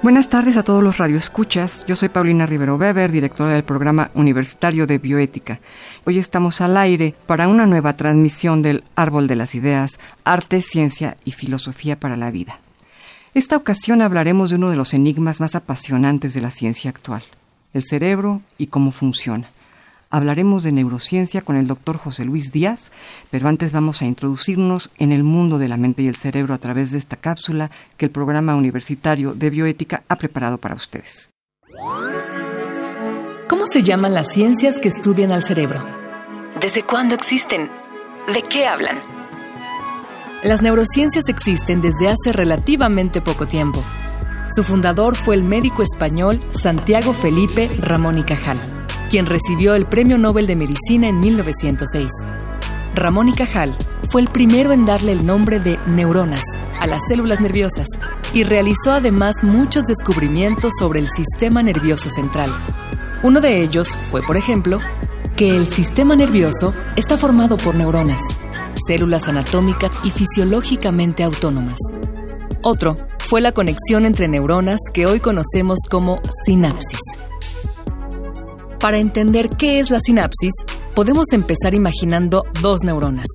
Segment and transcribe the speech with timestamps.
[0.00, 1.84] Buenas tardes a todos los radioescuchas.
[1.86, 5.58] Yo soy Paulina Rivero Weber, directora del programa universitario de bioética.
[6.04, 11.16] Hoy estamos al aire para una nueva transmisión del Árbol de las Ideas, Arte, Ciencia
[11.24, 12.60] y Filosofía para la Vida.
[13.34, 17.24] Esta ocasión hablaremos de uno de los enigmas más apasionantes de la ciencia actual,
[17.74, 19.50] el cerebro y cómo funciona
[20.10, 22.90] hablaremos de neurociencia con el doctor José Luis Díaz,
[23.30, 26.58] pero antes vamos a introducirnos en el mundo de la mente y el cerebro a
[26.58, 31.30] través de esta cápsula que el programa universitario de bioética ha preparado para ustedes.
[33.48, 35.82] ¿Cómo se llaman las ciencias que estudian al cerebro?
[36.60, 37.68] ¿Desde cuándo existen?
[38.32, 38.96] ¿De qué hablan?
[40.42, 43.82] Las neurociencias existen desde hace relativamente poco tiempo.
[44.54, 48.77] Su fundador fue el médico español Santiago Felipe Ramón y Cajal
[49.08, 52.10] quien recibió el Premio Nobel de Medicina en 1906.
[52.94, 53.74] Ramón y Cajal
[54.10, 56.42] fue el primero en darle el nombre de neuronas
[56.80, 57.86] a las células nerviosas
[58.32, 62.50] y realizó además muchos descubrimientos sobre el sistema nervioso central.
[63.22, 64.78] Uno de ellos fue, por ejemplo,
[65.36, 68.22] que el sistema nervioso está formado por neuronas,
[68.86, 71.78] células anatómicas y fisiológicamente autónomas.
[72.62, 77.00] Otro fue la conexión entre neuronas que hoy conocemos como sinapsis.
[78.80, 80.52] Para entender qué es la sinapsis,
[80.94, 83.26] podemos empezar imaginando dos neuronas.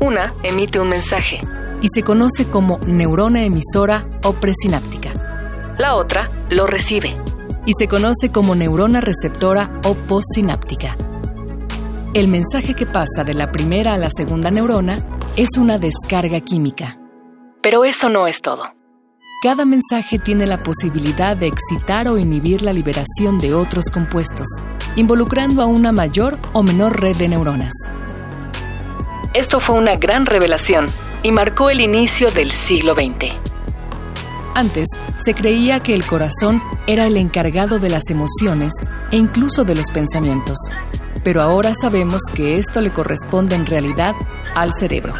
[0.00, 1.40] Una emite un mensaje
[1.80, 5.10] y se conoce como neurona emisora o presináptica.
[5.78, 7.16] La otra lo recibe
[7.64, 10.96] y se conoce como neurona receptora o postsináptica.
[12.12, 14.98] El mensaje que pasa de la primera a la segunda neurona
[15.36, 16.98] es una descarga química.
[17.62, 18.64] Pero eso no es todo.
[19.44, 24.48] Cada mensaje tiene la posibilidad de excitar o inhibir la liberación de otros compuestos,
[24.96, 27.74] involucrando a una mayor o menor red de neuronas.
[29.34, 30.86] Esto fue una gran revelación
[31.22, 33.32] y marcó el inicio del siglo XX.
[34.54, 34.88] Antes,
[35.18, 38.72] se creía que el corazón era el encargado de las emociones
[39.10, 40.56] e incluso de los pensamientos,
[41.22, 44.14] pero ahora sabemos que esto le corresponde en realidad
[44.54, 45.12] al cerebro.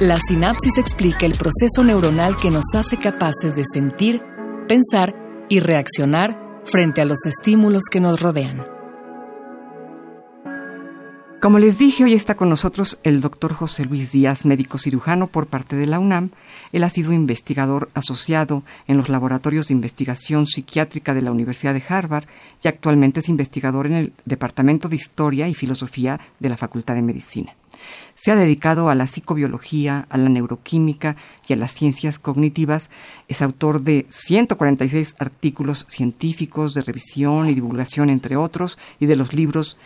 [0.00, 4.20] La sinapsis explica el proceso neuronal que nos hace capaces de sentir,
[4.68, 5.14] pensar
[5.48, 8.75] y reaccionar frente a los estímulos que nos rodean.
[11.40, 15.46] Como les dije, hoy está con nosotros el doctor José Luis Díaz, médico cirujano por
[15.46, 16.30] parte de la UNAM.
[16.72, 21.84] Él ha sido investigador asociado en los laboratorios de investigación psiquiátrica de la Universidad de
[21.86, 22.24] Harvard
[22.64, 27.02] y actualmente es investigador en el Departamento de Historia y Filosofía de la Facultad de
[27.02, 27.54] Medicina.
[28.14, 32.90] Se ha dedicado a la psicobiología, a la neuroquímica y a las ciencias cognitivas.
[33.28, 39.34] Es autor de 146 artículos científicos de revisión y divulgación, entre otros, y de los
[39.34, 39.76] libros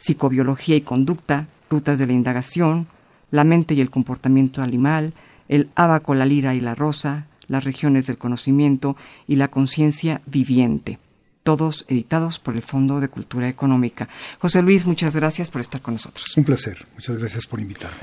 [0.00, 2.88] Psicobiología y Conducta, Rutas de la Indagación,
[3.30, 5.12] La mente y el comportamiento animal,
[5.48, 8.96] El abaco, la lira y la rosa, Las regiones del conocimiento
[9.28, 10.98] y La conciencia viviente
[11.42, 14.08] todos editados por el Fondo de Cultura Económica.
[14.40, 16.36] José Luis, muchas gracias por estar con nosotros.
[16.36, 18.02] Un placer, muchas gracias por invitarme.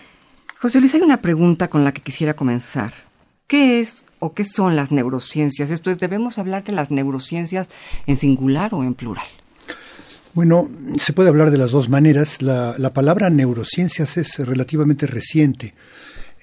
[0.59, 2.93] José Luis, hay una pregunta con la que quisiera comenzar.
[3.45, 5.69] ¿Qué es o qué son las neurociencias?
[5.69, 7.69] Esto es, ¿debemos hablar de las neurociencias
[8.07, 9.27] en singular o en plural?
[10.37, 12.43] Bueno, se puede hablar de las dos maneras.
[12.43, 15.73] La, palabra neurociencias es relativamente reciente.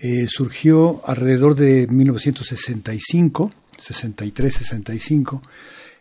[0.00, 5.42] Eh, surgió alrededor de 1965, 63, 65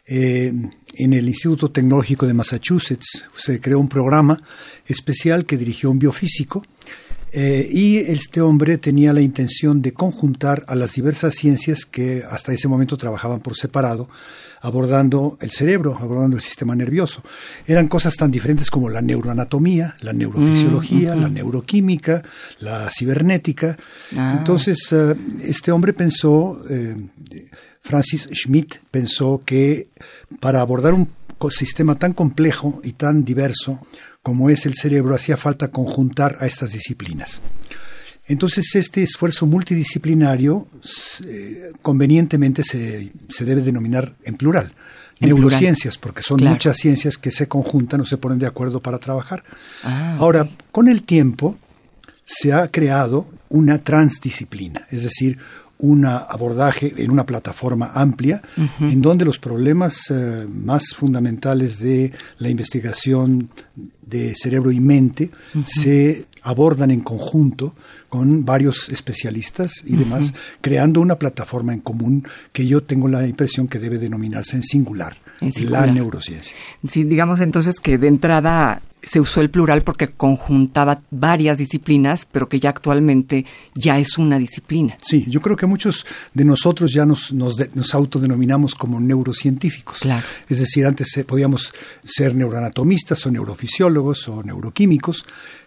[0.07, 0.51] eh,
[0.95, 4.41] en el Instituto Tecnológico de Massachusetts se creó un programa
[4.87, 6.63] especial que dirigió un biofísico
[7.31, 12.53] eh, y este hombre tenía la intención de conjuntar a las diversas ciencias que hasta
[12.53, 14.07] ese momento trabajaban por separado,
[14.63, 17.23] abordando el cerebro, abordando el sistema nervioso.
[17.67, 22.23] Eran cosas tan diferentes como la neuroanatomía, la neurofisiología, mm, la neuroquímica,
[22.59, 23.77] la cibernética.
[24.15, 24.35] Ah.
[24.37, 26.59] Entonces, eh, este hombre pensó
[27.81, 29.89] Francis Schmidt pensó que
[30.39, 31.09] para abordar un
[31.49, 33.85] sistema tan complejo y tan diverso
[34.21, 37.41] como es el cerebro, hacía falta conjuntar a estas disciplinas.
[38.27, 40.67] Entonces, este esfuerzo multidisciplinario
[41.25, 44.73] eh, convenientemente se, debe denominar en plural.
[45.19, 49.43] neurociencias, porque son muchas ciencias que se conjuntan o se ponen de acuerdo para trabajar.
[49.83, 51.57] Ah, Ahora, con el tiempo
[52.25, 55.37] se ha creado una transdisciplina, es decir,
[55.83, 58.41] un abordaje en una plataforma amplia,
[58.79, 63.49] en donde los problemas eh, más fundamentales de la investigación
[64.01, 65.29] de cerebro y mente
[65.65, 67.75] se abordan en conjunto
[68.13, 73.67] con varios especialistas y demás, creando una plataforma en común que yo tengo la impresión
[73.67, 76.55] que debe denominarse en singular, la neurociencia.
[76.87, 82.47] Sí, digamos entonces que de entrada se usó el plural porque conjuntaba varias disciplinas, pero
[82.47, 84.95] que ya actualmente ya es una disciplina.
[85.01, 86.05] Sí, yo creo que muchos
[86.35, 89.97] de nosotros ya nos, nos, nos autodenominamos como neurocientíficos.
[90.01, 90.23] Claro.
[90.47, 91.73] Es decir, antes eh, podíamos
[92.03, 95.25] ser neuroanatomistas o neurofisiólogos o neuroquímicos,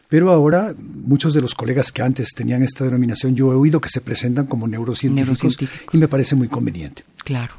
[0.09, 3.89] pero ahora muchos de los colegas que antes tenían esta denominación, yo he oído que
[3.89, 5.59] se presentan como neurocientíficos,
[5.93, 7.05] y me parece muy conveniente.
[7.25, 7.55] Claro.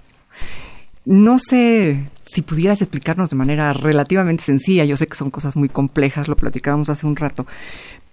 [1.05, 5.69] No sé si pudieras explicarnos de manera relativamente sencilla, yo sé que son cosas muy
[5.69, 7.47] complejas, lo platicábamos hace un rato.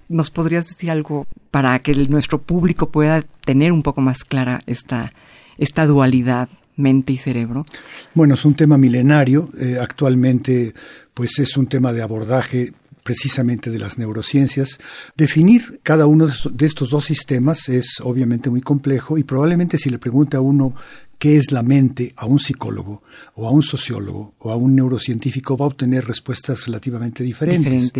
[0.08, 5.12] ¿Nos podrías decir algo para que nuestro público pueda tener un poco más clara esta,
[5.58, 7.66] esta dualidad mente y cerebro?
[8.14, 9.48] Bueno, es un tema milenario.
[9.58, 10.75] Eh, actualmente,
[11.14, 12.72] pues es un tema de abordaje
[13.04, 14.80] precisamente de las neurociencias.
[15.16, 19.98] Definir cada uno de estos dos sistemas es obviamente muy complejo y probablemente si le
[19.98, 20.74] pregunta a uno
[21.18, 23.02] qué es la mente a un psicólogo
[23.34, 27.92] o a un sociólogo o a un neurocientífico va a obtener respuestas relativamente diferentes.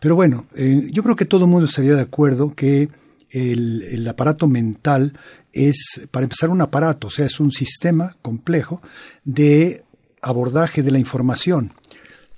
[0.00, 2.88] Pero bueno, eh, yo creo que todo el mundo estaría de acuerdo que
[3.30, 5.12] el, el, aparato mental
[5.52, 8.80] es, para empezar, un aparato, o sea, es un sistema complejo
[9.24, 9.84] de
[10.22, 11.74] abordaje de la información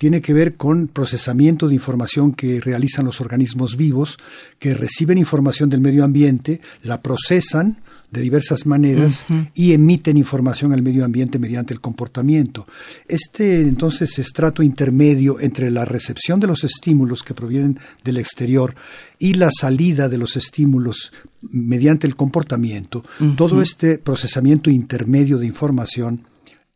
[0.01, 4.17] tiene que ver con procesamiento de información que realizan los organismos vivos,
[4.59, 10.81] que reciben información del medio ambiente, la procesan de diversas maneras y emiten información al
[10.81, 12.67] medio ambiente mediante el comportamiento.
[13.09, 18.77] Este entonces estrato intermedio entre la recepción de los estímulos que provienen del exterior
[19.19, 21.13] y la salida de los estímulos
[21.43, 23.05] mediante el comportamiento,
[23.37, 26.23] todo este procesamiento intermedio de información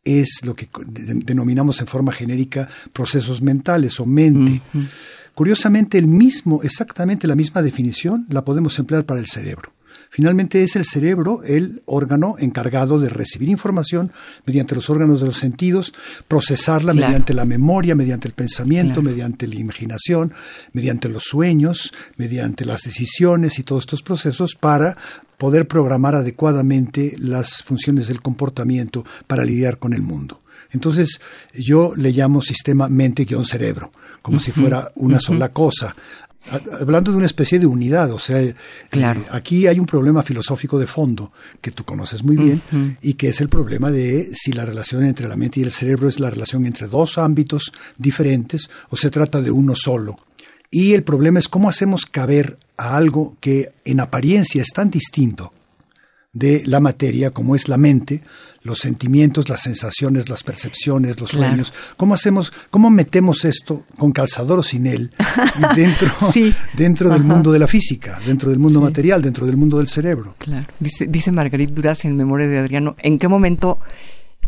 [0.04, 4.60] es lo que denominamos en forma genérica procesos mentales o mente.
[5.34, 9.73] Curiosamente, el mismo, exactamente la misma definición la podemos emplear para el cerebro.
[10.14, 14.12] Finalmente es el cerebro el órgano encargado de recibir información
[14.46, 15.92] mediante los órganos de los sentidos,
[16.28, 20.32] procesarla mediante la memoria, mediante el pensamiento, mediante la imaginación,
[20.72, 24.96] mediante los sueños, mediante las decisiones y todos estos procesos para
[25.36, 30.42] poder programar adecuadamente las funciones del comportamiento para lidiar con el mundo.
[30.70, 31.20] Entonces,
[31.52, 35.94] yo le llamo sistema mente-cerebro, como si fuera una sola cosa.
[36.50, 38.54] Hablando de una especie de unidad, o sea, eh,
[39.30, 43.40] aquí hay un problema filosófico de fondo que tú conoces muy bien y que es
[43.40, 46.66] el problema de si la relación entre la mente y el cerebro es la relación
[46.66, 50.18] entre dos ámbitos diferentes o se trata de uno solo.
[50.70, 55.52] Y el problema es cómo hacemos caber a algo que en apariencia es tan distinto
[56.34, 58.22] de la materia como es la mente,
[58.62, 61.72] los sentimientos, las sensaciones, las percepciones, los sueños.
[61.96, 65.12] ¿Cómo hacemos, cómo metemos esto con calzador o sin él
[65.76, 66.10] dentro,
[66.76, 70.34] dentro del mundo de la física, dentro del mundo material, dentro del mundo del cerebro?
[70.38, 70.66] Claro.
[70.80, 73.78] Dice, dice Margarit Duras en Memoria de Adriano, ¿en qué momento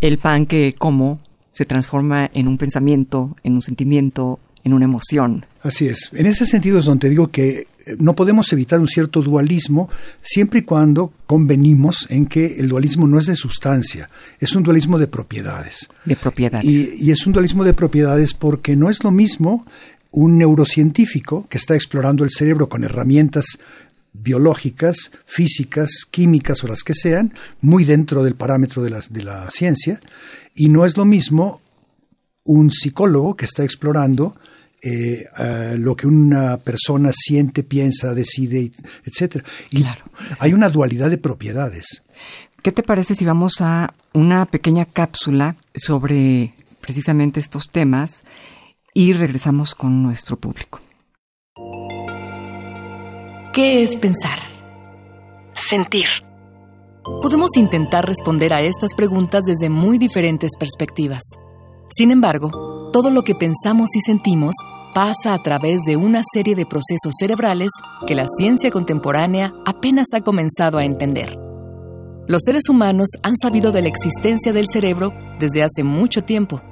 [0.00, 1.20] el pan que como
[1.52, 5.46] se transforma en un pensamiento, en un sentimiento, en una emoción?
[5.62, 6.10] Así es.
[6.14, 7.66] En ese sentido es donde digo que
[7.98, 9.88] no podemos evitar un cierto dualismo
[10.20, 14.99] siempre y cuando convenimos en que el dualismo no es de sustancia, es un dualismo
[14.99, 15.88] de propiedades.
[16.04, 16.68] De propiedades.
[16.68, 19.64] Y, es un dualismo de propiedades porque no es lo mismo
[20.11, 23.58] un neurocientífico que está explorando el cerebro con herramientas
[24.12, 29.50] biológicas, físicas, químicas o las que sean, muy dentro del parámetro de la, de la
[29.50, 30.00] ciencia,
[30.54, 31.61] y no es lo mismo
[32.42, 34.34] un psicólogo que está explorando
[34.83, 35.25] eh,
[35.78, 38.71] lo que una persona siente, piensa, decide,
[39.04, 39.45] etcétera.
[39.71, 39.85] Y
[40.38, 42.02] hay una dualidad de propiedades.
[42.62, 48.25] ¿Qué te parece si vamos a una pequeña cápsula sobre precisamente estos temas
[48.92, 50.80] y regresamos con nuestro público?
[53.52, 54.38] ¿Qué es pensar?
[55.54, 56.06] Sentir.
[57.23, 61.23] Podemos intentar responder a estas preguntas desde muy diferentes perspectivas.
[61.88, 64.54] Sin embargo, todo lo que pensamos y sentimos
[64.94, 67.68] pasa a través de una serie de procesos cerebrales
[68.06, 71.38] que la ciencia contemporánea apenas ha comenzado a entender.
[72.26, 76.62] Los seres humanos han sabido de la existencia del cerebro desde hace mucho tiempo.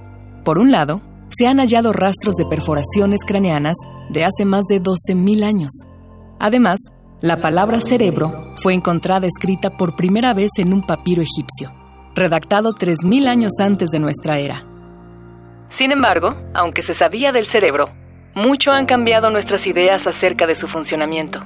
[0.47, 3.77] Por un lado, se han hallado rastros de perforaciones craneanas
[4.09, 5.73] de hace más de 12.000 años.
[6.39, 6.79] Además,
[7.21, 11.71] la palabra cerebro fue encontrada escrita por primera vez en un papiro egipcio,
[12.15, 14.74] redactado 3.000 años antes de nuestra era.
[15.75, 17.89] Sin embargo, aunque se sabía del cerebro,
[18.33, 21.43] mucho han cambiado nuestras ideas acerca de su funcionamiento.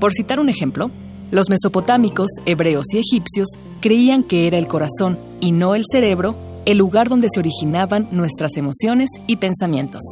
[0.00, 0.90] Por citar un ejemplo,
[1.30, 3.48] Los mesopotámicos, hebreos y egipcios
[3.80, 6.34] creían que era el corazón y no el cerebro
[6.66, 10.02] el lugar donde se originaban nuestras emociones y pensamientos.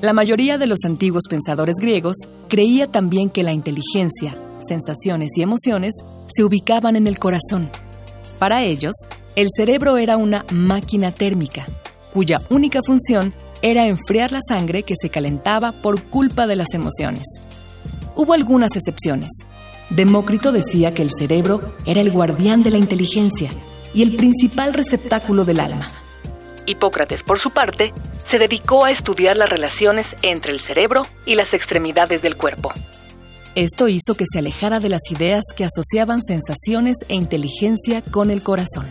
[0.00, 2.16] La mayoría de los antiguos pensadores griegos
[2.48, 5.92] creía también que la inteligencia, sensaciones y emociones
[6.28, 7.68] se ubicaban en el corazón.
[8.38, 8.94] Para ellos,
[9.34, 11.66] el cerebro era una máquina térmica,
[12.12, 17.24] cuya única función era enfriar la sangre que se calentaba por culpa de las emociones.
[18.14, 19.30] Hubo algunas excepciones.
[19.90, 23.50] Demócrito decía que el cerebro era el guardián de la inteligencia
[23.94, 25.88] y el principal receptáculo del alma.
[26.66, 27.92] Hipócrates, por su parte,
[28.24, 32.72] se dedicó a estudiar las relaciones entre el cerebro y las extremidades del cuerpo.
[33.54, 38.42] Esto hizo que se alejara de las ideas que asociaban sensaciones e inteligencia con el
[38.42, 38.86] corazón.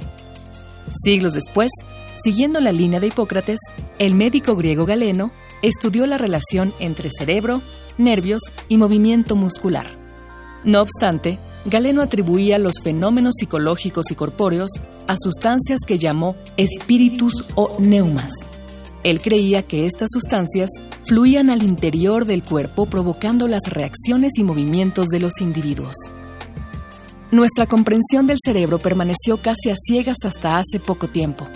[1.04, 1.70] Siglos después,
[2.16, 3.60] siguiendo la línea de Hipócrates,
[4.00, 5.32] el médico griego Galeno
[5.62, 7.62] estudió la relación entre cerebro,
[7.98, 9.88] nervios y movimiento muscular.
[10.64, 14.72] No obstante, Galeno atribuía los fenómenos psicológicos y corpóreos
[15.08, 18.32] a sustancias que llamó espíritus o neumas.
[19.04, 20.70] Él creía que estas sustancias
[21.04, 25.96] fluían al interior del cuerpo provocando las reacciones y movimientos de los individuos.
[27.32, 31.48] Nuestra comprensión del cerebro permaneció casi a ciegas hasta hace poco tiempo.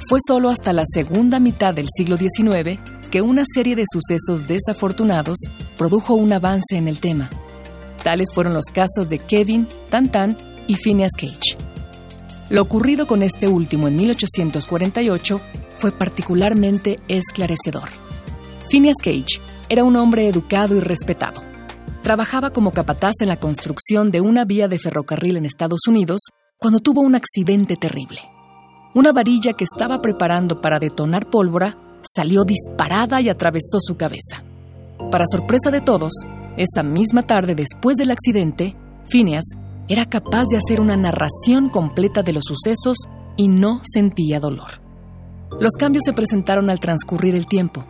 [0.00, 2.78] Fue solo hasta la segunda mitad del siglo XIX
[3.10, 5.38] que una serie de sucesos desafortunados
[5.76, 7.30] produjo un avance en el tema.
[8.02, 10.36] Tales fueron los casos de Kevin, Tantan
[10.66, 11.56] y Phineas Cage.
[12.50, 15.40] Lo ocurrido con este último en 1848
[15.76, 17.88] fue particularmente esclarecedor.
[18.68, 21.40] Phineas Cage era un hombre educado y respetado.
[22.02, 26.20] Trabajaba como capataz en la construcción de una vía de ferrocarril en Estados Unidos
[26.58, 28.33] cuando tuvo un accidente terrible.
[28.94, 34.44] Una varilla que estaba preparando para detonar pólvora salió disparada y atravesó su cabeza.
[35.10, 36.12] Para sorpresa de todos,
[36.56, 39.46] esa misma tarde después del accidente, Phineas
[39.88, 42.98] era capaz de hacer una narración completa de los sucesos
[43.36, 44.80] y no sentía dolor.
[45.60, 47.84] Los cambios se presentaron al transcurrir el tiempo.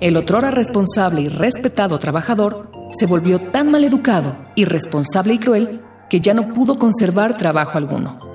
[0.00, 6.34] El otrora responsable y respetado trabajador se volvió tan maleducado, irresponsable y cruel que ya
[6.34, 8.29] no pudo conservar trabajo alguno.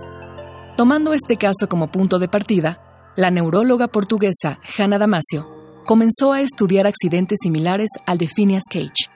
[0.77, 5.49] Tomando este caso como punto de partida, la neuróloga portuguesa Hannah Damasio
[5.85, 9.15] comenzó a estudiar accidentes similares al de Phineas Cage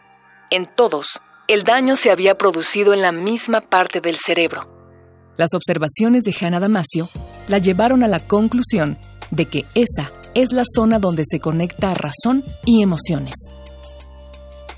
[0.51, 4.67] en todos, el daño se había producido en la misma parte del cerebro.
[5.37, 7.07] Las observaciones de Hannah Damasio
[7.47, 8.97] la llevaron a la conclusión
[9.29, 13.35] de que esa es la zona donde se conecta razón y emociones.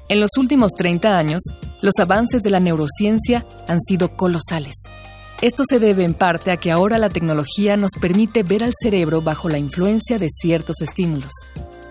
[0.09, 1.41] En los últimos 30 años,
[1.81, 4.75] los avances de la neurociencia han sido colosales.
[5.41, 9.23] Esto se debe en parte a que ahora la tecnología nos permite ver al cerebro
[9.23, 11.33] bajo la influencia de ciertos estímulos.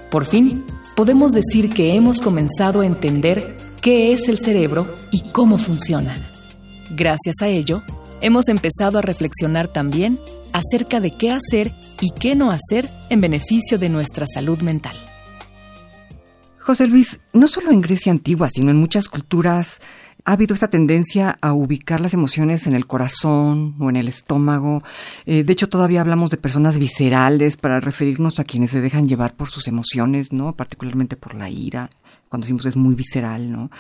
[0.09, 0.65] Por fin,
[0.95, 6.15] podemos decir que hemos comenzado a entender qué es el cerebro y cómo funciona.
[6.91, 7.83] Gracias a ello,
[8.21, 10.21] hemos empezado a reflexionar también
[10.53, 14.97] acerca de qué hacer y qué no hacer en beneficio de nuestra salud mental.
[16.61, 19.81] José Luis, no solo en Grecia antigua, sino en muchas culturas
[20.31, 24.85] ha habido esta tendencia a ubicar las emociones en el corazón o en el estómago.
[25.27, 29.35] Eh, de hecho, todavía hablamos de personas viscerales para referirnos a quienes se dejan llevar
[29.35, 30.55] por sus emociones, ¿no?
[30.55, 31.91] Particularmente por la ira,
[32.29, 33.73] cuando decimos es muy visceral, ¿no?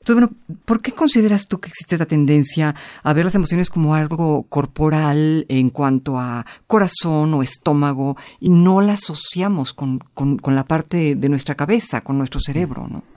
[0.00, 2.74] Entonces, bueno, ¿por qué consideras tú que existe esta tendencia
[3.04, 8.80] a ver las emociones como algo corporal en cuanto a corazón o estómago y no
[8.80, 13.13] la asociamos con, con, la parte de nuestra cabeza, con nuestro cerebro, ¿no?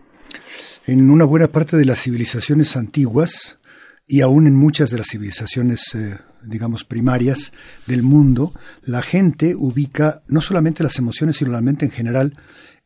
[0.87, 3.59] En una buena parte de las civilizaciones antiguas
[4.07, 7.51] y aún en muchas de las civilizaciones, eh, digamos, primarias
[7.87, 8.53] del mundo,
[8.83, 12.37] la gente ubica no solamente las emociones, sino la mente en general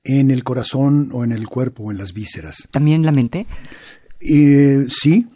[0.03, 2.67] en el corazón o en el cuerpo o en las vísceras.
[2.71, 3.45] ¿También la mente?
[4.19, 5.27] Eh, sí,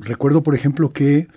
[0.00, 1.28] recuerdo por ejemplo que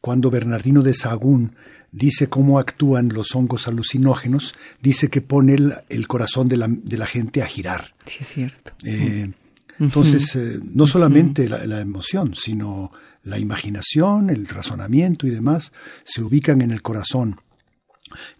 [0.00, 1.56] cuando Bernardino de Sahagún
[1.92, 5.56] dice cómo actúan los hongos alucinógenos, dice que pone
[5.90, 7.94] el, corazón de la, de la, gente a girar.
[8.06, 8.72] Sí, es cierto.
[8.84, 9.30] Eh,
[9.78, 12.92] entonces, eh, no solamente la, la, emoción, sino
[13.22, 15.72] la imaginación, el razonamiento y demás
[16.04, 17.40] se ubican en el corazón.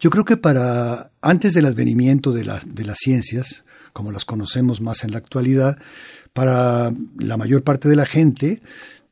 [0.00, 5.04] Yo creo que para antes del advenimiento de, de las ciencias, como las conocemos más
[5.04, 5.78] en la actualidad,
[6.32, 8.62] para la mayor parte de la gente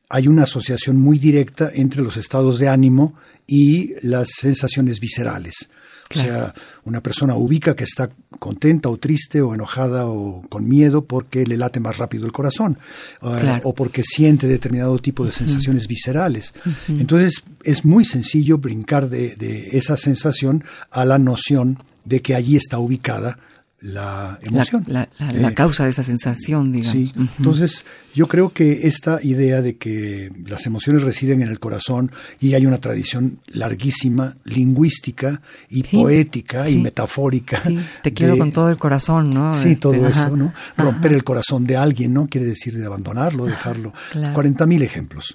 [0.09, 3.15] hay una asociación muy directa entre los estados de ánimo
[3.47, 5.69] y las sensaciones viscerales.
[6.11, 11.05] O sea, una persona ubica que está contenta o triste o enojada o con miedo
[11.05, 12.77] porque le late más rápido el corazón
[13.23, 16.53] eh, o porque siente determinado tipo de sensaciones viscerales.
[16.87, 22.77] Entonces es muy sencillo brincar de, esa sensación a la noción de que allí está
[22.77, 23.39] ubicada
[23.85, 24.83] la emoción.
[24.87, 26.91] La, eh, causa de esa sensación, digamos.
[26.91, 32.11] Sí, entonces yo creo que esta idea de que las emociones residen en el corazón
[32.39, 37.61] y hay una tradición larguísima, lingüística y poética y metafórica.
[38.01, 39.53] Te quiero con todo el corazón, ¿no?
[39.53, 40.51] Sí, este, todo eso, ¿no?
[40.77, 42.27] Romper el corazón de alguien, ¿no?
[42.27, 43.93] Quiere decir de abandonarlo, dejarlo.
[44.33, 45.33] Cuarenta mil ejemplos.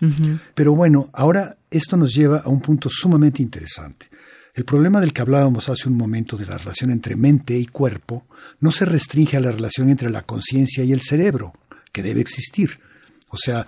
[0.55, 4.07] Pero bueno, ahora esto nos lleva a un punto sumamente interesante.
[4.55, 8.25] El problema del que hablábamos hace un momento de la relación entre mente y cuerpo
[8.61, 11.53] no se restringe a la relación entre la conciencia y el cerebro,
[11.93, 12.81] que debe existir.
[13.29, 13.67] O sea,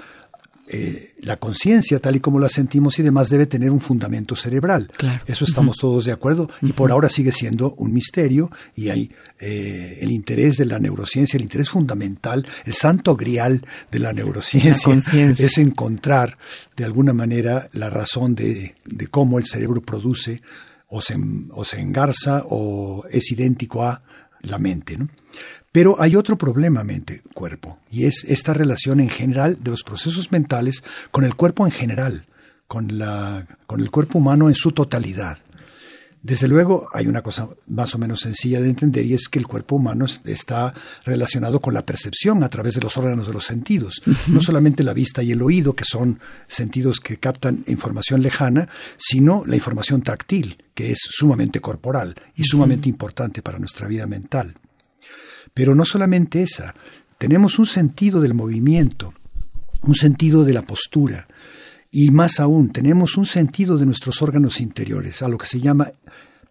[0.68, 4.90] eh, la conciencia, tal y como la sentimos y demás, debe tener un fundamento cerebral.
[5.26, 6.48] Eso estamos todos de acuerdo.
[6.62, 11.36] Y por ahora sigue siendo un misterio y hay eh, el interés de la neurociencia,
[11.36, 16.38] el interés fundamental, el santo grial de la neurociencia es encontrar
[16.76, 20.42] de alguna manera la razón de, de cómo el cerebro produce
[20.92, 24.02] o se, engarza o es idéntico a
[24.42, 24.98] la mente.
[24.98, 25.08] ¿no?
[25.72, 30.84] Pero hay otro problema mente-cuerpo, y es esta relación en general de los procesos mentales
[31.10, 32.26] con el cuerpo en general,
[32.68, 35.38] con, la, con el cuerpo humano en su totalidad.
[36.22, 39.48] Desde luego hay una cosa más o menos sencilla de entender y es que el
[39.48, 40.72] cuerpo humano está
[41.04, 44.94] relacionado con la percepción a través de los órganos de los sentidos, no solamente la
[44.94, 50.62] vista y el oído, que son sentidos que captan información lejana, sino la información táctil,
[50.74, 54.54] que es sumamente corporal y sumamente importante para nuestra vida mental.
[55.52, 56.72] Pero no solamente esa,
[57.18, 59.12] tenemos un sentido del movimiento,
[59.82, 61.26] un sentido de la postura,
[61.92, 65.92] y más aún, tenemos un sentido de nuestros órganos interiores, a lo que se llama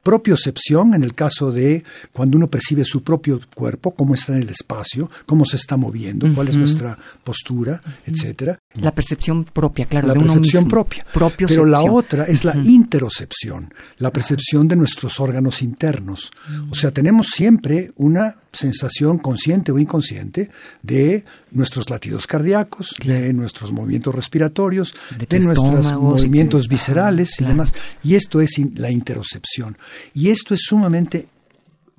[0.04, 1.84] propiocepción en el caso de
[2.14, 6.32] cuando uno percibe su propio cuerpo, cómo está en el espacio, cómo se está moviendo,
[6.34, 8.60] cuál es nuestra postura, etcétera.
[8.76, 10.08] La percepción propia, claro.
[10.08, 11.06] La percepción propia.
[11.48, 16.32] Pero la otra es la interocepción, la percepción de nuestros órganos internos.
[16.70, 20.50] O sea, tenemos siempre una sensación consciente o inconsciente
[20.84, 27.74] de nuestros latidos cardíacos, de nuestros movimientos respiratorios, de, nuestros movimientos viscerales y demás.
[28.04, 29.78] Y esto es la interocepción.
[30.14, 31.28] Y esto es sumamente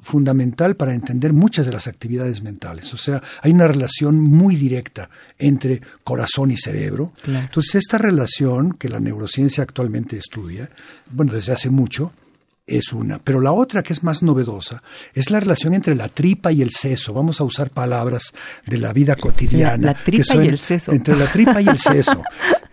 [0.03, 2.93] fundamental para entender muchas de las actividades mentales.
[2.93, 7.13] O sea, hay una relación muy directa entre corazón y cerebro.
[7.25, 10.69] Entonces, esta relación que la neurociencia actualmente estudia,
[11.11, 12.13] bueno, desde hace mucho,
[12.77, 13.19] es una.
[13.19, 14.83] Pero la otra, que es más novedosa,
[15.15, 17.13] es la relación entre la tripa y el seso.
[17.13, 18.33] Vamos a usar palabras
[18.67, 19.89] de la vida cotidiana.
[19.89, 20.93] La, tripa y el seso.
[20.93, 22.23] Entre la tripa y el seso.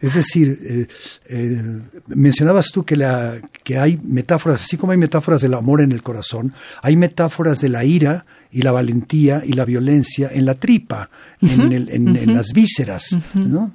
[0.02, 0.88] es decir, eh,
[1.28, 5.92] eh, mencionabas tú que, la, que hay metáforas, así como hay metáforas del amor en
[5.92, 10.56] el corazón, hay metáforas de la ira y la valentía y la violencia en la
[10.56, 11.10] tripa,
[11.42, 13.74] en, el, en, las vísceras, ¿no?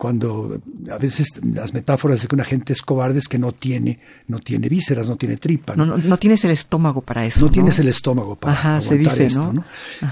[0.00, 0.58] Cuando
[0.90, 4.38] a veces las metáforas de que una gente es cobarde es que no tiene, no
[4.38, 5.76] tiene vísceras, no tiene tripa.
[5.76, 7.44] No, no, tienes el estómago para eso.
[7.44, 9.52] No, tienes el estómago para aguantar esto.
[9.52, 9.62] ¿no?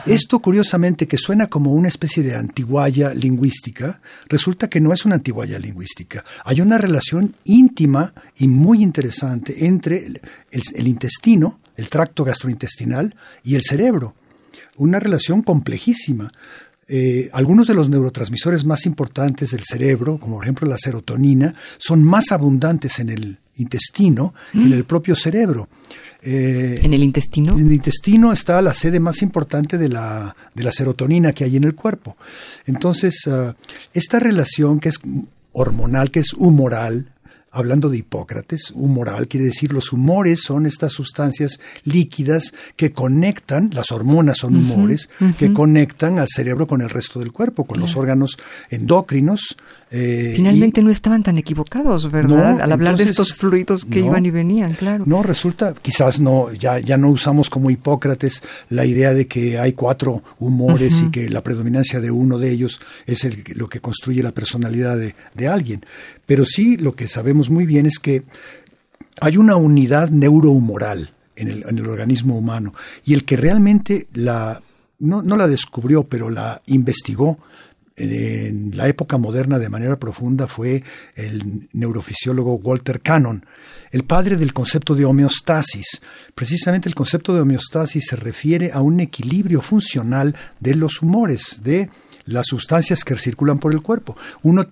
[0.05, 5.15] Esto, curiosamente, que suena como una especie de antiguaya lingüística, resulta que no es una
[5.15, 6.23] antiguaya lingüística.
[6.45, 10.21] Hay una relación íntima y muy interesante entre
[10.51, 14.15] el intestino, el tracto gastrointestinal y el cerebro.
[14.77, 16.31] Una relación complejísima.
[16.91, 22.03] Eh, algunos de los neurotransmisores más importantes del cerebro, como por ejemplo la serotonina, son
[22.03, 24.73] más abundantes en el intestino que en mm.
[24.73, 25.69] el propio cerebro.
[26.23, 27.59] Eh, ¿En el intestino?
[27.59, 31.57] En el intestino está la sede más importante de la, de la serotonina que hay
[31.57, 32.17] en el cuerpo.
[32.67, 33.55] Entonces, ah,
[33.93, 34.99] esta relación que es
[35.53, 37.13] hormonal, que es humoral,
[37.51, 43.91] hablando de Hipócrates, humoral quiere decir los humores son estas sustancias líquidas que conectan, las
[43.91, 45.09] hormonas son humores,
[45.39, 48.37] que conectan al cerebro con el resto del cuerpo, con los órganos
[48.71, 49.57] endocrinos.
[49.91, 52.61] Eh, Finalmente no estaban tan equivocados, ¿verdad?
[52.61, 55.05] Al hablar de estos fluidos que iban y venían, claro.
[55.07, 59.73] No, resulta, quizás no, ya, ya no usamos como Hipócrates la idea de que hay
[59.73, 64.23] cuatro humores y que la predominancia de uno de ellos es el, lo que construye
[64.23, 65.85] la personalidad de, de alguien.
[66.29, 68.25] Pero sí lo que sabemos muy bien es que
[69.19, 74.61] hay una unidad neurohumoral en el, en el organismo humano y el que realmente la,
[74.99, 77.39] no, no la descubrió, pero la investigó
[77.97, 80.85] en la época moderna de manera profunda fue
[81.17, 83.47] el neurofisiólogo Walter Cannon,
[83.91, 86.03] el padre del concepto de homeostasis.
[86.35, 91.89] Precisamente el concepto de homeostasis se refiere a un equilibrio funcional de los humores, de
[92.27, 94.15] las sustancias que circulan por el cuerpo.
[94.43, 94.67] Uno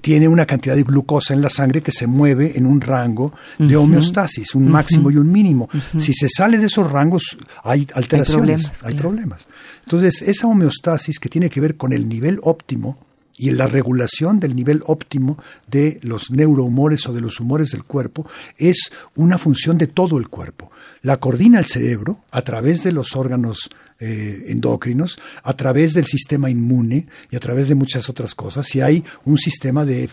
[0.00, 3.76] tiene una cantidad de glucosa en la sangre que se mueve en un rango de
[3.76, 5.68] homeostasis, un máximo y un mínimo.
[5.98, 9.48] Si se sale de esos rangos hay alteraciones, hay problemas.
[9.84, 12.98] Entonces, esa homeostasis que tiene que ver con el nivel óptimo
[13.36, 18.26] y la regulación del nivel óptimo de los neurohumores o de los humores del cuerpo
[18.56, 20.70] es una función de todo el cuerpo.
[21.02, 23.70] La coordina el cerebro a través de los órganos
[24.00, 28.80] eh, endocrinos, a través del sistema inmune y a través de muchas otras cosas, y
[28.80, 30.08] hay un sistema de,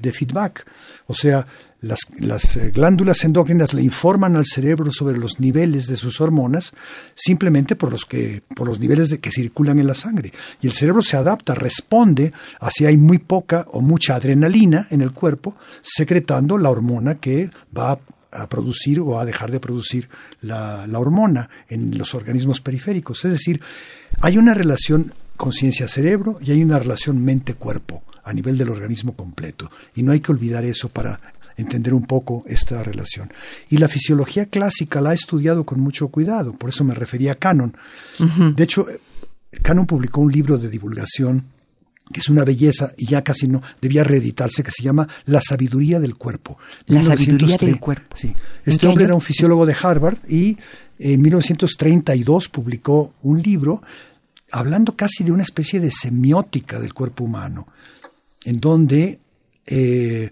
[0.00, 0.66] de feedback.
[1.06, 1.46] O sea,
[1.82, 6.72] las, eh, glándulas endócrinas le informan al cerebro sobre los niveles de sus hormonas
[7.14, 10.32] simplemente por los, que, por los niveles de que circulan en la sangre.
[10.60, 15.00] Y el cerebro se adapta, responde a si hay muy poca o mucha adrenalina en
[15.00, 17.98] el cuerpo, secretando la hormona que va
[18.30, 20.08] a producir o a dejar de producir
[20.40, 23.24] la, la hormona en los organismos periféricos.
[23.24, 23.60] Es decir,
[24.20, 29.70] hay una relación conciencia-cerebro y hay una relación mente-cuerpo a nivel del organismo completo.
[29.96, 31.20] Y no hay que olvidar eso para
[31.56, 33.32] entender un poco esta relación.
[33.68, 37.36] Y la fisiología clásica la ha estudiado con mucho cuidado, por eso me refería a
[37.36, 37.76] Canon.
[38.56, 38.86] De hecho,
[39.62, 41.44] Canon publicó un libro de divulgación
[42.12, 46.00] que es una belleza y ya casi no debía reeditarse, que se llama La sabiduría
[46.00, 46.58] del cuerpo.
[46.86, 48.16] La sabiduría del cuerpo.
[48.16, 48.34] Sí.
[48.64, 50.58] Este hombre era un fisiólogo de Harvard y
[50.98, 53.82] en 1932 publicó un libro
[54.50, 57.66] hablando casi de una especie de semiótica del cuerpo humano,
[58.44, 59.18] en donde
[59.66, 60.30] eh,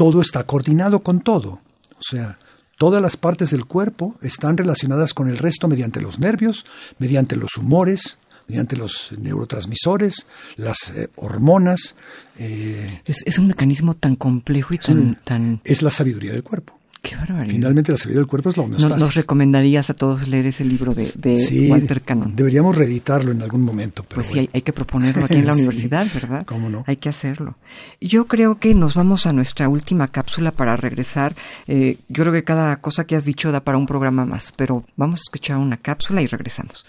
[0.00, 1.60] todo está coordinado con todo.
[1.90, 2.38] O sea,
[2.78, 6.64] todas las partes del cuerpo están relacionadas con el resto mediante los nervios,
[6.98, 8.16] mediante los humores,
[8.48, 11.96] mediante los neurotransmisores, las eh, hormonas.
[12.38, 15.60] Eh, es, un mecanismo tan complejo y tan...
[15.64, 16.79] Es la sabiduría del cuerpo.
[17.02, 17.54] Qué barbaridad.
[17.54, 18.98] Finalmente la salida del cuerpo es la homeostasis.
[18.98, 22.36] ¿Nos, recomendarías a todos leer ese libro de, Walter Cannon?
[22.36, 24.02] Deberíamos reeditarlo en algún momento.
[24.02, 26.44] pues sí, hay, que proponerlo aquí en la universidad, ¿verdad?
[26.44, 26.84] ¿Cómo no?
[26.86, 27.56] Hay que hacerlo.
[28.00, 31.34] Yo creo que nos vamos a nuestra última cápsula para regresar.
[31.66, 34.84] Eh, yo creo que cada cosa que has dicho da para un programa más, pero
[34.96, 36.84] vamos a escuchar una cápsula y regresamos.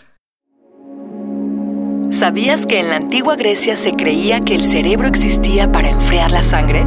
[2.11, 6.43] ¿Sabías que en la antigua Grecia se creía que el cerebro existía para enfriar la
[6.43, 6.85] sangre?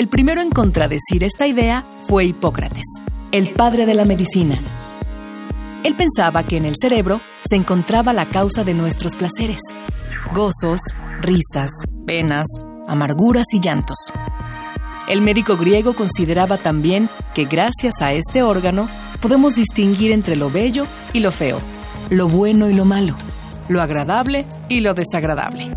[0.00, 2.86] El primero en contradecir esta idea fue Hipócrates,
[3.32, 4.58] el padre de la medicina.
[5.84, 9.60] Él pensaba que en el cerebro se encontraba la causa de nuestros placeres,
[10.32, 10.80] gozos,
[11.20, 11.70] risas,
[12.06, 12.46] penas,
[12.88, 13.98] amarguras y llantos.
[15.06, 18.88] El médico griego consideraba también que gracias a este órgano
[19.20, 21.60] podemos distinguir entre lo bello y lo feo,
[22.08, 23.16] lo bueno y lo malo,
[23.68, 25.76] lo agradable y lo desagradable.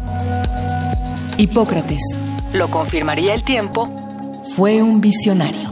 [1.38, 2.02] Hipócrates,
[2.54, 3.94] lo confirmaría el tiempo,
[4.44, 5.70] fue un visionario.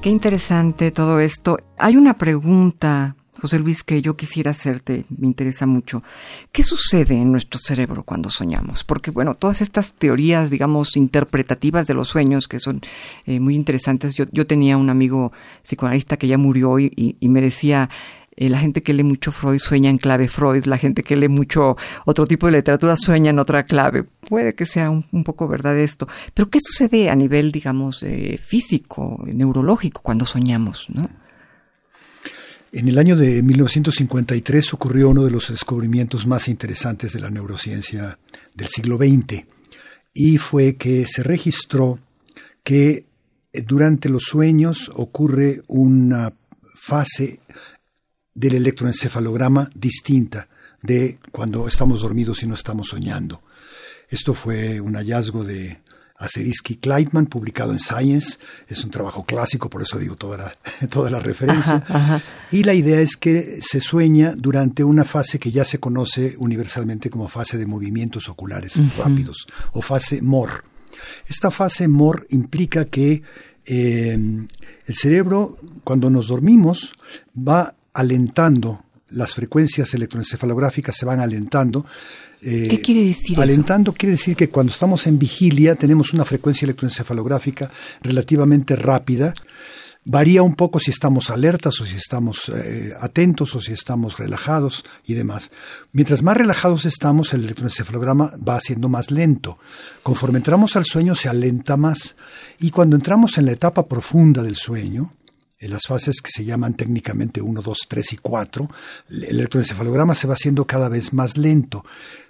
[0.00, 1.58] Qué interesante todo esto.
[1.78, 6.04] Hay una pregunta, José Luis, que yo quisiera hacerte, me interesa mucho.
[6.52, 8.84] ¿Qué sucede en nuestro cerebro cuando soñamos?
[8.84, 12.82] Porque, bueno, todas estas teorías, digamos, interpretativas de los sueños, que son
[13.24, 14.14] eh, muy interesantes.
[14.14, 17.90] Yo, yo tenía un amigo psicoanalista que ya murió y, y me decía,
[18.36, 21.28] eh, la gente que lee mucho Freud sueña en clave Freud, la gente que lee
[21.28, 24.04] mucho otro tipo de literatura sueña en otra clave.
[24.28, 26.06] Puede que sea un, poco verdad esto.
[26.34, 30.86] Pero ¿qué sucede a nivel, digamos, eh, físico, neurológico cuando soñamos?
[30.90, 31.08] ¿no?
[32.72, 38.18] En el año de 1953 ocurrió uno de los descubrimientos más interesantes de la neurociencia
[38.54, 39.44] del siglo XX
[40.12, 41.98] y fue que se registró
[42.62, 43.06] que
[43.52, 46.34] eh, durante los sueños ocurre una
[46.74, 47.40] fase
[48.36, 50.46] del electroencefalograma distinta
[50.82, 53.42] de cuando estamos dormidos y no estamos soñando.
[54.08, 55.80] Esto fue un hallazgo de
[56.18, 58.38] Aserisky Kleitman, publicado en Science.
[58.68, 60.56] Es un trabajo clásico, por eso digo toda la,
[60.88, 61.82] toda la referencia.
[62.52, 67.10] Y la idea es que se sueña durante una fase que ya se conoce universalmente
[67.10, 70.64] como fase de movimientos oculares rápidos o fase MOR.
[71.26, 73.22] Esta fase MOR implica que
[73.64, 74.12] eh,
[74.86, 76.94] el cerebro, cuando nos dormimos,
[77.36, 81.86] va alentando, las frecuencias electroencefalográficas se van alentando.
[82.42, 86.66] Eh, ¿Qué quiere decir Alentando quiere decir que cuando estamos en vigilia tenemos una frecuencia
[86.66, 87.70] electroencefalográfica
[88.02, 89.32] relativamente rápida.
[90.04, 94.84] Varía un poco si estamos alertas o si estamos eh, atentos o si estamos relajados
[95.04, 95.50] y demás.
[95.92, 99.58] Mientras más relajados estamos, el electroencefalograma va siendo más lento.
[100.02, 102.14] Conforme entramos al sueño se alenta más.
[102.60, 105.12] Y cuando entramos en la etapa profunda del sueño,
[105.66, 108.70] en las fases que se llaman técnicamente 1, 2, 3 y 4,
[109.10, 111.84] el electroencefalograma se va haciendo cada vez más lento,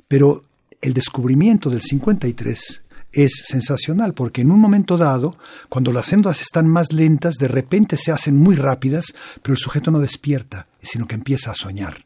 [0.09, 0.43] pero
[0.81, 6.69] el descubrimiento del 53 es sensacional porque en un momento dado, cuando las ondas están
[6.69, 11.15] más lentas, de repente se hacen muy rápidas, pero el sujeto no despierta, sino que
[11.15, 12.05] empieza a soñar.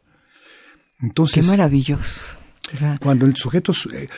[1.00, 2.36] Entonces, Qué maravilloso.
[3.00, 4.08] cuando el sujeto, eh,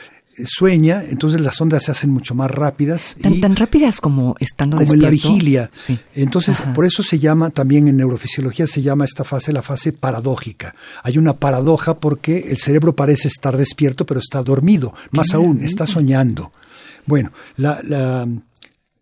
[0.45, 3.15] sueña, entonces las ondas se hacen mucho más rápidas.
[3.21, 5.71] Tan, tan rápidas como estando Como en la vigilia.
[5.79, 5.99] Sí.
[6.15, 10.75] Entonces, por eso se llama, también en neurofisiología se llama esta fase la fase paradójica.
[11.03, 14.93] Hay una paradoja porque el cerebro parece estar despierto, pero está dormido.
[15.11, 16.51] Más aún, está soñando.
[17.05, 18.27] Bueno, la, la,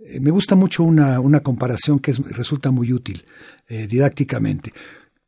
[0.05, 3.25] eh, me gusta mucho una, una comparación que resulta muy útil
[3.67, 4.73] eh, didácticamente.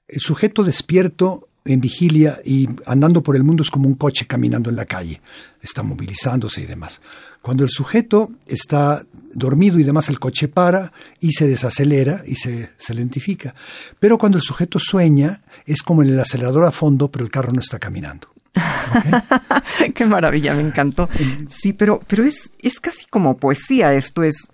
[0.07, 4.69] El sujeto despierto en vigilia y andando por el mundo es como un coche caminando
[4.69, 5.21] en la calle,
[5.61, 7.01] está movilizándose y demás.
[7.41, 12.71] Cuando el sujeto está dormido y demás, el coche para y se desacelera y se,
[12.77, 13.55] se lentifica.
[13.99, 17.51] Pero cuando el sujeto sueña, es como en el acelerador a fondo, pero el carro
[17.51, 18.29] no está caminando.
[19.95, 21.09] Qué maravilla, me encantó.
[21.49, 24.47] Sí, pero, pero es, es casi como poesía esto, es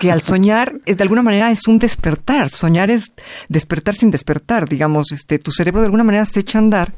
[0.00, 2.50] que al soñar, de alguna manera, es un despertar.
[2.50, 3.12] Soñar es
[3.48, 4.68] despertar sin despertar.
[4.68, 6.92] Digamos, este, tu cerebro de alguna manera se echa a andar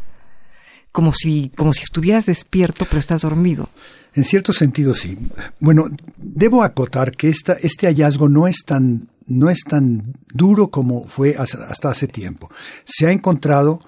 [0.92, 3.68] como si, como si estuvieras despierto, pero estás dormido.
[4.14, 5.18] En cierto sentido, sí.
[5.60, 5.84] Bueno,
[6.16, 11.36] debo acotar que esta, este hallazgo no es tan, no es tan duro como fue
[11.36, 12.50] hasta hace tiempo.
[12.84, 13.80] Se ha encontrado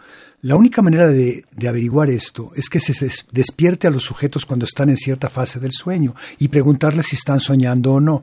[0.43, 4.67] la única manera de, de, averiguar esto es que se despierte a los sujetos cuando
[4.67, 8.23] están en cierta fase del sueño y preguntarles si están soñando o no.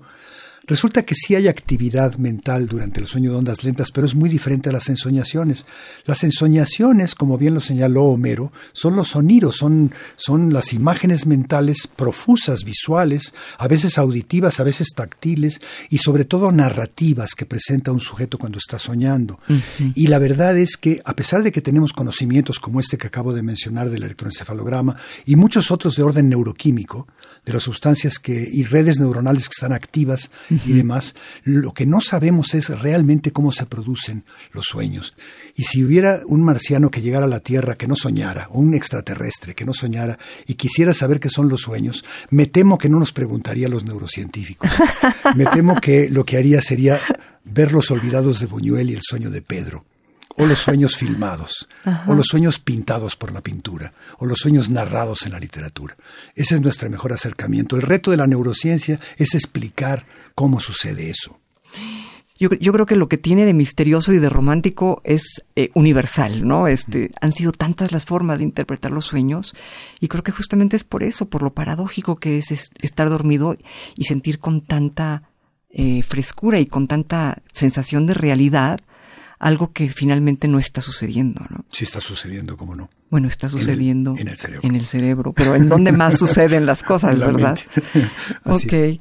[0.67, 4.29] Resulta que sí hay actividad mental durante el sueño de ondas lentas, pero es muy
[4.29, 5.65] diferente a las ensoñaciones.
[6.05, 11.87] Las ensoñaciones, como bien lo señaló Homero, son los sonidos, son, son las imágenes mentales
[11.87, 17.99] profusas, visuales, a veces auditivas, a veces táctiles y sobre todo narrativas que presenta un
[17.99, 19.39] sujeto cuando está soñando.
[19.93, 23.33] Y la verdad es que, a pesar de que tenemos conocimientos como este que acabo
[23.33, 27.07] de mencionar del electroencefalograma y muchos otros de orden neuroquímico,
[27.45, 32.01] de las sustancias que, y redes neuronales que están activas y demás, lo que no
[32.01, 35.13] sabemos es realmente cómo se producen los sueños.
[35.55, 38.73] Y si hubiera un marciano que llegara a la Tierra que no soñara, o un
[38.73, 42.99] extraterrestre que no soñara y quisiera saber qué son los sueños, me temo que no
[42.99, 44.69] nos preguntaría a los neurocientíficos.
[45.35, 46.99] me temo que lo que haría sería
[47.43, 49.85] ver los olvidados de Buñuel y el sueño de Pedro
[50.37, 51.67] o los sueños filmados,
[52.07, 55.95] o los sueños pintados por la pintura, o los sueños narrados en la literatura.
[56.35, 57.75] Ese es nuestro mejor acercamiento.
[57.75, 61.39] El reto de la neurociencia es explicar cómo sucede eso.
[62.37, 66.45] Yo, yo creo que lo que tiene de misterioso y de romántico es eh, universal,
[66.45, 66.67] ¿no?
[66.67, 69.55] Este, han sido tantas las formas de interpretar los sueños
[70.01, 73.55] y creo que justamente es por eso, por lo paradójico que es, estar dormido
[73.95, 75.23] y sentir con tanta
[75.69, 78.81] eh, frescura y con tanta sensación de realidad
[79.45, 81.65] algo que finalmente no está sucediendo, ¿no?
[81.71, 82.89] Sí está sucediendo, ¿cómo no?
[83.11, 84.67] Bueno, está sucediendo en el, cerebro.
[84.67, 87.59] En el cerebro, pero ¿en dónde más suceden las cosas, verdad?
[88.45, 88.99] ok.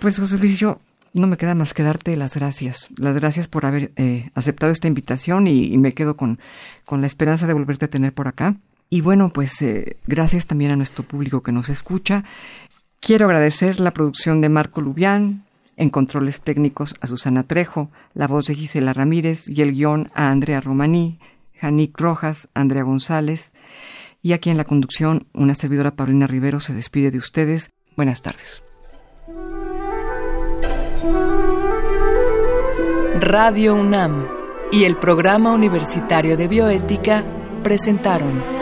[0.00, 0.80] Pues José Luis, yo
[1.12, 2.88] no me queda más que darte las gracias.
[2.96, 6.38] Las gracias por haber eh, aceptado esta invitación y, me quedo con,
[6.86, 8.56] con la esperanza de volverte a tener por acá.
[8.88, 12.24] Y bueno, pues eh, gracias también a nuestro público que nos escucha.
[12.98, 15.44] Quiero agradecer la producción de Marco Lubián,
[15.76, 20.30] en controles técnicos a Susana Trejo, la voz de Gisela Ramírez y el guion a
[20.30, 21.18] Andrea Romaní,
[21.60, 23.54] Janic Rojas, Andrea González.
[24.22, 27.70] Y aquí en la conducción, una servidora Paulina Rivero se despide de ustedes.
[27.96, 28.62] Buenas tardes.
[33.20, 34.26] Radio UNAM
[34.72, 37.24] y el Programa Universitario de Bioética
[37.62, 38.61] presentaron